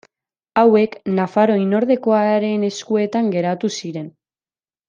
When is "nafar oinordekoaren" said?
1.19-2.65